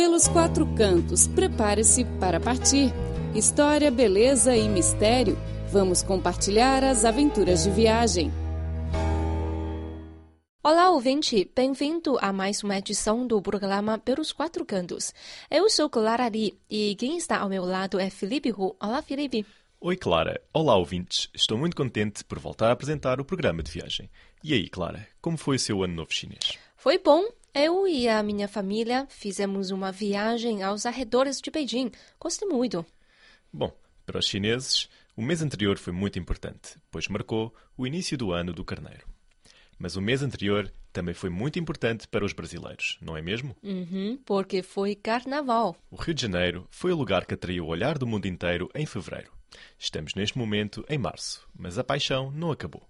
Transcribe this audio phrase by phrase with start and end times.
[0.00, 2.90] Pelos quatro cantos, prepare-se para partir.
[3.34, 5.36] História, beleza e mistério.
[5.70, 8.32] Vamos compartilhar as aventuras de viagem.
[10.64, 11.50] Olá, ouvinte!
[11.54, 15.12] Bem-vindo a mais uma edição do programa Pelos Quatro Cantos.
[15.50, 18.74] Eu sou Clara Lee e quem está ao meu lado é Felipe Hu.
[18.80, 19.44] Olá, Felipe!
[19.82, 20.40] Oi, Clara.
[20.50, 21.28] Olá, ouvintes.
[21.34, 24.08] Estou muito contente por voltar a apresentar o programa de viagem.
[24.42, 26.58] E aí, Clara, como foi o seu ano novo chinês?
[26.74, 27.22] Foi bom.
[27.52, 31.90] Eu e a minha família fizemos uma viagem aos arredores de Beijing.
[32.20, 32.86] Gostei muito.
[33.52, 33.72] Bom,
[34.06, 38.52] para os chineses, o mês anterior foi muito importante, pois marcou o início do ano
[38.52, 39.04] do carneiro.
[39.76, 43.56] Mas o mês anterior também foi muito importante para os brasileiros, não é mesmo?
[43.64, 45.76] Uhum, porque foi carnaval.
[45.90, 48.86] O Rio de Janeiro foi o lugar que atraiu o olhar do mundo inteiro em
[48.86, 49.32] fevereiro.
[49.76, 52.89] Estamos neste momento em março, mas a paixão não acabou.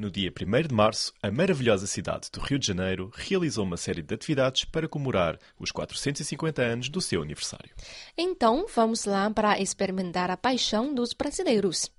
[0.00, 4.00] No dia 1 de março, a maravilhosa cidade do Rio de Janeiro realizou uma série
[4.00, 7.70] de atividades para comemorar os 450 anos do seu aniversário.
[8.16, 11.90] Então, vamos lá para experimentar a paixão dos brasileiros.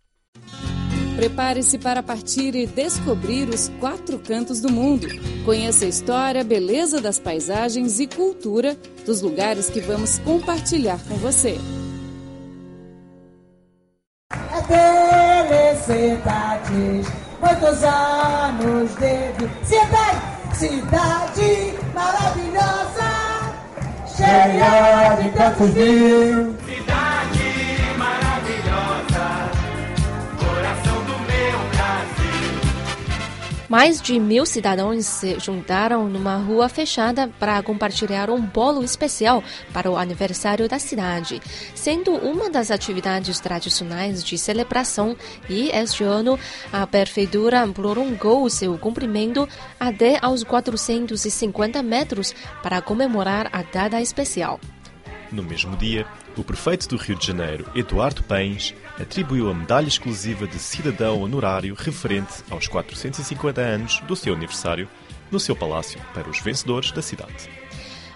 [1.15, 5.05] Prepare-se para partir e descobrir os quatro cantos do mundo.
[5.45, 11.55] Conheça a história, beleza das paisagens e cultura dos lugares que vamos compartilhar com você.
[14.31, 14.91] É
[15.81, 19.49] felicidades, muitos anos vida.
[19.63, 20.21] Cidade,
[20.53, 23.53] cidade maravilhosa,
[24.15, 26.60] cheia de cantos mil.
[33.71, 39.41] Mais de mil cidadãos se juntaram numa rua fechada para compartilhar um bolo especial
[39.71, 41.41] para o aniversário da cidade,
[41.73, 45.15] sendo uma das atividades tradicionais de celebração.
[45.49, 46.37] E este ano,
[46.69, 49.47] a prefeitura prolongou seu comprimento
[49.79, 54.59] até aos 450 metros para comemorar a data especial.
[55.31, 56.05] No mesmo dia,
[56.37, 61.75] o prefeito do Rio de Janeiro, Eduardo Pens, atribuiu a medalha exclusiva de cidadão honorário
[61.75, 64.87] referente aos 450 anos do seu aniversário
[65.29, 67.60] no seu palácio para os vencedores da cidade.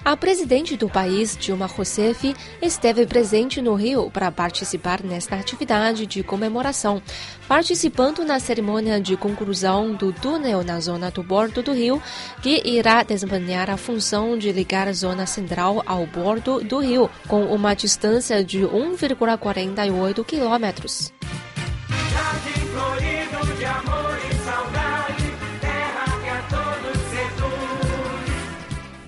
[0.06, 6.22] A presidente do país, Dilma Rousseff, esteve presente no Rio para participar nesta atividade de
[6.22, 7.02] comemoração,
[7.48, 12.00] participando na cerimônia de conclusão do túnel na zona do Bordo do Rio,
[12.44, 17.44] que irá desempenhar a função de ligar a zona central ao Bordo do Rio, com
[17.46, 21.12] uma distância de 1,48 quilômetros.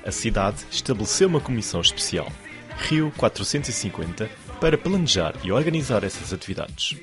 [0.08, 2.28] A cidade estabeleceu uma comissão especial,
[2.78, 4.30] Rio 450,
[4.62, 6.98] para planejar e organizar essas atividades.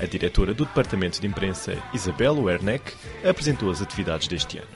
[0.00, 2.94] A diretora do Departamento de Imprensa, Isabel Werneck,
[3.28, 4.68] apresentou as atividades deste ano.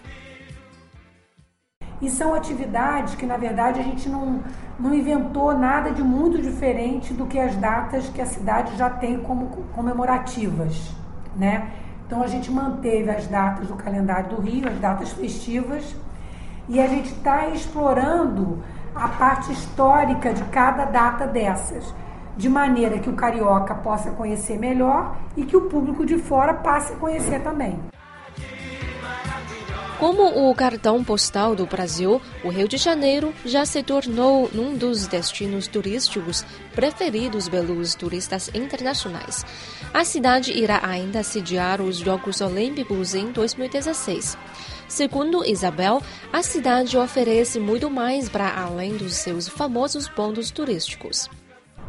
[2.03, 4.43] E são atividades que, na verdade, a gente não,
[4.77, 9.21] não inventou nada de muito diferente do que as datas que a cidade já tem
[9.21, 10.91] como comemorativas,
[11.37, 11.71] né?
[12.05, 15.95] Então a gente manteve as datas do calendário do Rio, as datas festivas,
[16.69, 18.63] e a gente está explorando
[18.95, 21.95] a parte histórica de cada data dessas,
[22.37, 26.93] de maneira que o carioca possa conhecer melhor e que o público de fora passe
[26.93, 27.79] a conhecer também.
[30.01, 35.07] Como o cartão postal do Brasil, o Rio de Janeiro já se tornou um dos
[35.07, 36.43] destinos turísticos
[36.75, 39.45] preferidos pelos turistas internacionais.
[39.93, 44.39] A cidade irá ainda sediar os Jogos Olímpicos em 2016.
[44.89, 46.01] Segundo Isabel,
[46.33, 51.29] a cidade oferece muito mais para além dos seus famosos pontos turísticos.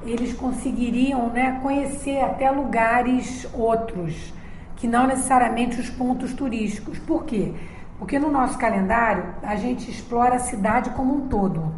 [0.05, 4.33] Eles conseguiriam né, conhecer até lugares outros,
[4.75, 6.99] que não necessariamente os pontos turísticos.
[6.99, 7.53] Por quê?
[8.01, 11.71] Porque no nosso calendário a gente explora a cidade como um todo.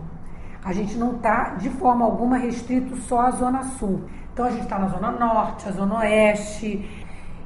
[0.63, 4.05] A gente não está de forma alguma restrito só à Zona Sul.
[4.31, 6.89] Então a gente está na Zona Norte, a Zona Oeste,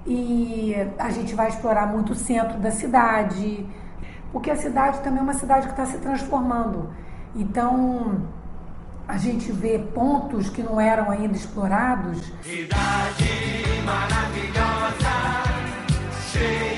[0.06, 3.68] e a gente vai explorar muito o centro da cidade,
[4.32, 6.92] porque a cidade também é uma cidade que está se transformando.
[7.36, 8.28] Então
[9.08, 12.32] a gente vê pontos que não eram ainda explorados.
[12.44, 15.10] Cidade maravilhosa,
[16.32, 16.77] cheia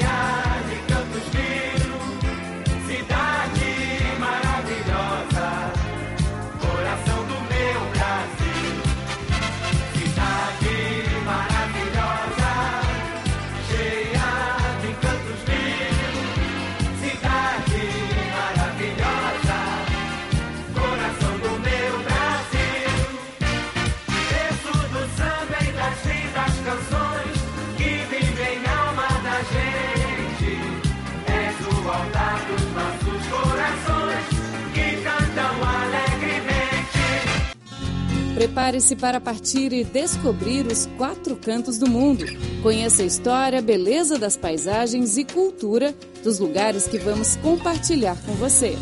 [38.39, 42.23] Prepare-se para partir e descobrir os quatro cantos do mundo.
[42.63, 45.93] Conheça a história, beleza das paisagens e cultura
[46.23, 48.77] dos lugares que vamos compartilhar com você.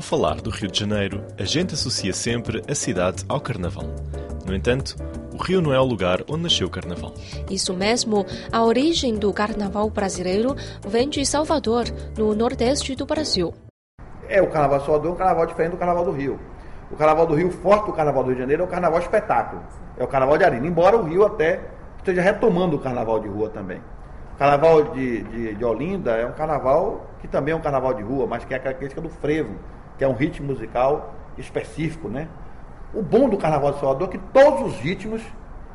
[0.00, 3.84] Ao falar do Rio de Janeiro, a gente associa sempre a cidade ao Carnaval.
[4.46, 4.96] No entanto,
[5.34, 7.12] o Rio não é o lugar onde nasceu o Carnaval.
[7.50, 10.56] Isso mesmo, a origem do carnaval brasileiro
[10.88, 11.84] vem de Salvador,
[12.16, 13.52] no nordeste do Brasil.
[14.26, 16.40] É, o Carnaval de Salvador é um carnaval diferente do Carnaval do Rio.
[16.90, 19.00] O Carnaval do Rio, o forte do Carnaval do Rio de Janeiro, é o Carnaval
[19.00, 19.62] espetáculo.
[19.98, 20.66] É o Carnaval de Arena.
[20.66, 21.60] Embora o Rio até
[21.98, 23.82] esteja retomando o Carnaval de rua também.
[24.32, 28.02] O Carnaval de, de, de Olinda é um carnaval que também é um carnaval de
[28.02, 29.54] rua, mas que é a característica do frevo,
[30.00, 32.26] que é um ritmo musical específico, né?
[32.94, 35.20] O bom do Carnaval de Salvador é que todos os ritmos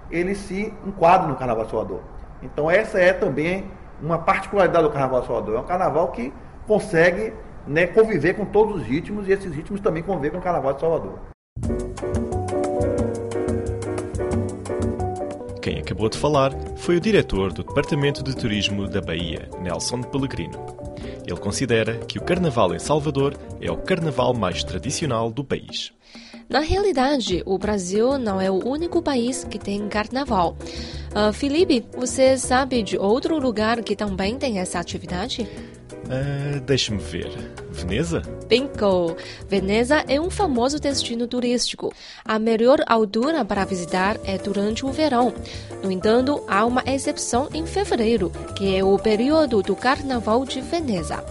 [0.09, 1.99] eles se enquadram no Carnaval de Salvador.
[2.41, 3.69] Então essa é também
[4.01, 5.55] uma particularidade do Carnaval de Salvador.
[5.57, 6.33] É um carnaval que
[6.65, 7.33] consegue
[7.67, 10.79] né, conviver com todos os ritmos e esses ritmos também convivem com o Carnaval de
[10.79, 11.19] Salvador.
[15.61, 20.74] Quem acabou de falar foi o diretor do Departamento de Turismo da Bahia, Nelson Pellegrino.
[21.25, 25.91] Ele considera que o Carnaval em Salvador é o carnaval mais tradicional do país.
[26.47, 30.55] Na realidade, o Brasil não é o único país que tem carnaval.
[31.13, 35.47] Ah, Felipe, você sabe de outro lugar que também tem essa atividade?
[36.09, 37.29] Ah, Deixe-me ver.
[37.71, 38.21] Veneza?
[38.47, 39.15] Bingo!
[39.47, 41.93] Veneza é um famoso destino turístico.
[42.23, 45.33] A melhor altura para visitar é durante o verão.
[45.83, 51.23] No entanto, há uma exceção em fevereiro, que é o período do Carnaval de Veneza.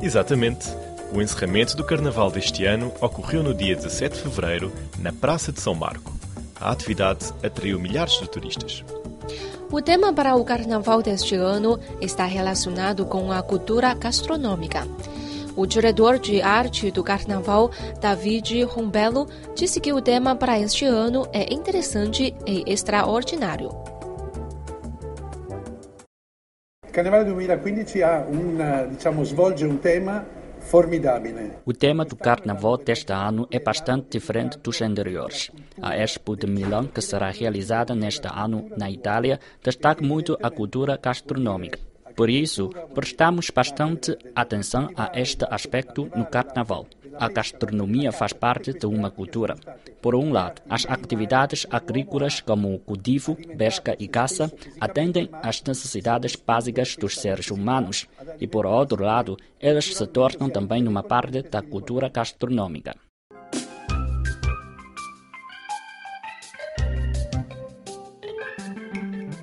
[0.00, 0.68] Exatamente.
[1.12, 5.60] O encerramento do Carnaval deste ano ocorreu no dia 17 de fevereiro, na Praça de
[5.60, 6.12] São Marco.
[6.60, 8.84] A atividade atraiu milhares de turistas.
[9.74, 14.86] O tema para o carnaval deste ano está relacionado com a cultura gastronômica.
[15.56, 19.26] O diretor de arte do carnaval, David Rombello,
[19.56, 23.70] disse que o tema para este ano é interessante e extraordinário.
[26.86, 30.24] Il Carnevale 2015 ha un, eh, diciamo, svolge un tema.
[31.64, 35.50] O tema do carnaval deste ano é bastante diferente dos anteriores.
[35.80, 40.98] A Expo de Milão, que será realizada neste ano na Itália, destaca muito a cultura
[41.02, 41.78] gastronômica.
[42.16, 46.86] Por isso, prestamos bastante atenção a este aspecto no carnaval.
[47.18, 49.56] A gastronomia faz parte de uma cultura.
[50.00, 56.96] Por um lado, as atividades agrícolas como cultivo, pesca e caça atendem às necessidades básicas
[56.96, 58.06] dos seres humanos.
[58.40, 62.94] E por outro lado, elas se tornam também uma parte da cultura gastronômica.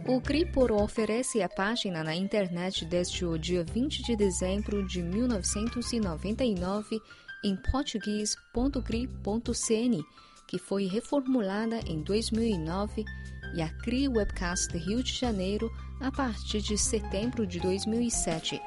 [0.07, 7.01] O Cripor oferece a página na internet desde o dia 20 de dezembro de 1999
[7.44, 10.06] em português.cri.cn,
[10.48, 13.06] que foi reformulada em 2009,
[13.54, 18.62] e a CRI Webcast Rio de Janeiro a partir de setembro de 2007.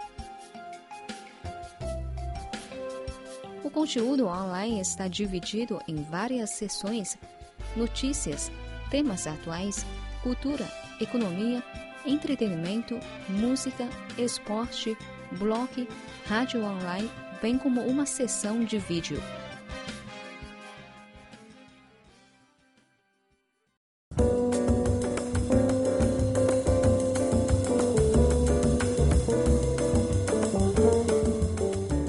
[3.62, 7.16] O conteúdo online está dividido em várias seções:
[7.74, 8.52] notícias,
[8.90, 9.86] temas atuais,
[10.22, 11.62] cultura, economia,
[12.04, 13.88] entretenimento, música,
[14.18, 14.96] esporte,
[15.32, 15.88] blog,
[16.26, 17.10] rádio online,
[17.44, 19.20] bem como uma seção de vídeo.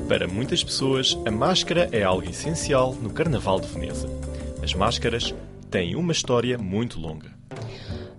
[0.07, 4.07] Para muitas pessoas, a máscara é algo essencial no Carnaval de Veneza.
[4.63, 5.35] As máscaras
[5.69, 7.35] têm uma história muito longa.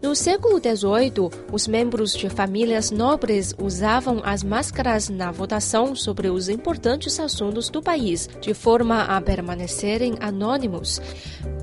[0.03, 6.51] No século XVIII, os membros de famílias nobres usavam as máscaras na votação sobre os
[6.51, 11.01] importantes assuntos do país, de forma a permanecerem anônimos.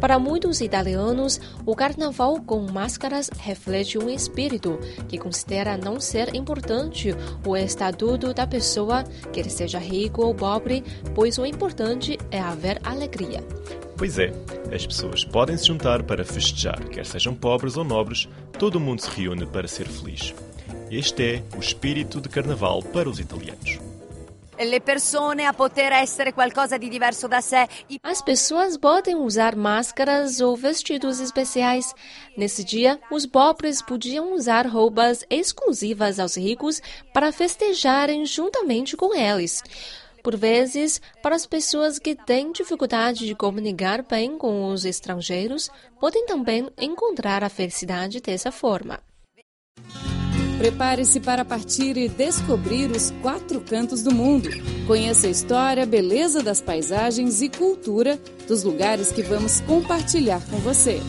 [0.02, 7.16] Para muitos italianos, o carnaval com máscaras reflete um espírito que considera não ser importante
[7.46, 13.44] o estatuto da pessoa, quer seja rico ou pobre, pois o importante é haver alegria.
[13.98, 14.32] Pois é,
[14.74, 19.10] as pessoas podem se juntar para festejar, quer sejam pobres ou nobres, todo mundo se
[19.10, 20.34] reúne para ser feliz.
[20.92, 23.80] Este é o espírito de carnaval para os italianos.
[24.60, 27.68] le persone a poter essere qualcosa di diverso da sé.
[27.90, 31.94] I- As pessoas podem usar máscaras ou vestidos especiais.
[32.38, 36.82] Nesse dia, os pobres podiam usar roupas exclusivas aos ricos
[37.14, 39.62] para festejarem juntamente com eles.
[40.24, 46.26] Por vezes, para as pessoas que têm dificuldade de comunicar bem com os estrangeiros, podem
[46.26, 49.02] também encontrar a felicidade dessa forma.
[50.58, 54.50] Prepare-se para partir e descobrir os quatro cantos do mundo.
[54.88, 61.02] Conheça a história, beleza das paisagens e cultura dos lugares que vamos compartilhar com você.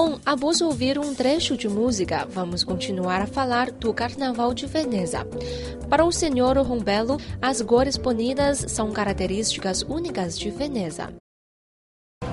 [0.00, 5.26] Bom, após ouvir um trecho de música, vamos continuar a falar do Carnaval de Veneza.
[5.90, 11.12] Para o senhor Rombello, as cores bonitas são características únicas de Veneza.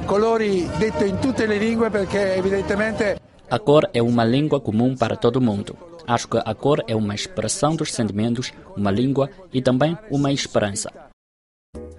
[0.06, 3.20] Colori detto in tutte le lingue perché evidentemente
[3.50, 5.76] A cor é uma língua comum para todo mundo.
[6.06, 10.92] Acho que a cor é uma expressão dos sentimentos, uma língua e também uma esperança.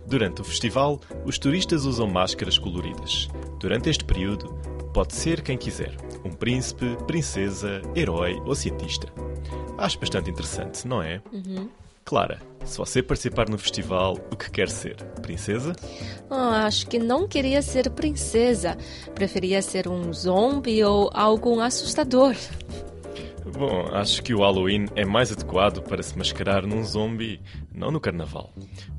[0.06, 3.26] Durante o festival, os turistas usam máscaras coloridas.
[3.58, 4.54] Durante este período,
[4.96, 9.06] pode ser quem quiser: um príncipe, princesa, herói ou cientista.
[9.76, 11.20] Acho bastante interessante, não é?
[11.30, 11.68] Uhum.
[12.02, 14.96] Clara, se você participar no festival, o que quer ser?
[15.20, 15.74] Princesa?
[16.30, 18.78] Ah, acho que não queria ser princesa.
[19.14, 22.34] Preferia ser um zombie ou algo assustador.
[23.52, 27.40] Bom, acho que o Halloween é mais adequado para se mascarar num zombie,
[27.72, 28.52] não no carnaval.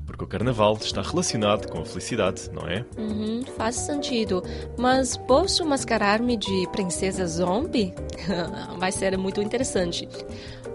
[0.06, 2.84] Porque o carnaval está relacionado com a felicidade, não é?
[2.96, 4.42] Uhum, faz sentido.
[4.78, 7.92] Mas posso mascarar-me de princesa zombie?
[8.78, 10.08] Vai ser muito interessante.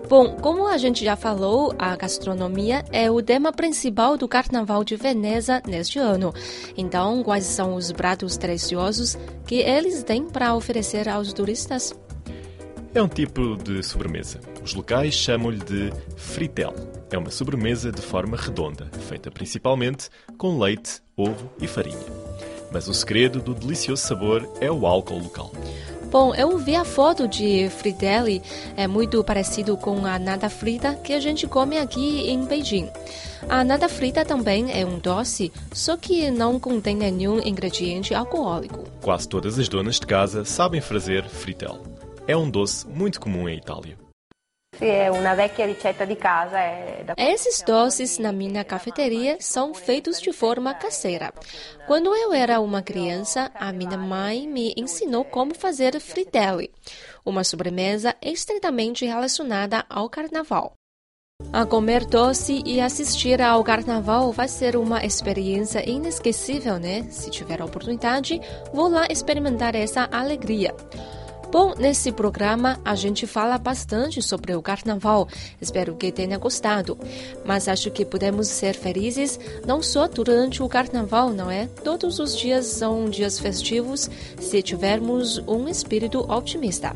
[0.07, 4.95] Bom, como a gente já falou, a gastronomia é o tema principal do Carnaval de
[4.95, 6.31] Veneza neste ano.
[6.77, 11.95] Então, quais são os pratos deliciosos que eles têm para oferecer aos turistas?
[12.95, 14.39] É um tipo de sobremesa.
[14.63, 16.75] Os locais chamam-lhe de fritel.
[17.09, 21.97] É uma sobremesa de forma redonda, feita principalmente com leite, ovo e farinha.
[22.71, 25.51] Mas o segredo do delicioso sabor é o álcool local.
[26.11, 28.43] Bom, eu vi a foto de Fridelli,
[28.77, 32.87] é muito parecido com a nata frita que a gente come aqui em Beijing.
[33.49, 38.83] A nata frita também é um doce, só que não contém nenhum ingrediente alcoólico.
[39.01, 41.92] Quase todas as donas de casa sabem fazer fritel.
[42.25, 43.97] É um doce muito comum em Itália.
[47.17, 51.33] Esses doces na minha cafeteria são feitos de forma caseira.
[51.85, 56.71] Quando eu era uma criança, a minha mãe me ensinou como fazer fritelli,
[57.25, 60.75] uma sobremesa estritamente relacionada ao carnaval.
[61.51, 67.03] A comer doce e assistir ao carnaval vai ser uma experiência inesquecível, né?
[67.11, 68.39] Se tiver a oportunidade,
[68.73, 70.73] vou lá experimentar essa alegria.
[71.53, 75.27] Bom, nesse programa a gente fala bastante sobre o carnaval.
[75.61, 76.97] Espero que tenha gostado.
[77.45, 81.67] Mas acho que podemos ser felizes não só durante o carnaval, não é?
[81.67, 86.95] Todos os dias são dias festivos se tivermos um espírito otimista.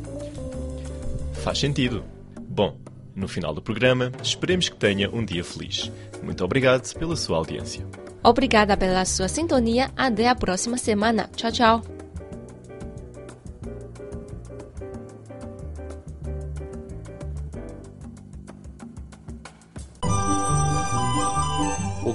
[1.33, 2.03] Faz sentido.
[2.41, 2.75] Bom,
[3.15, 5.91] no final do programa, esperemos que tenha um dia feliz.
[6.23, 7.85] Muito obrigado pela sua audiência.
[8.23, 9.91] Obrigada pela sua sintonia.
[9.95, 11.29] Até a próxima semana.
[11.35, 11.96] Tchau, tchau.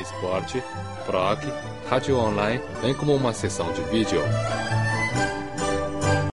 [0.00, 0.62] esporte,
[1.06, 1.40] blog,
[1.88, 4.22] rádio online, bem como uma seção de vídeo.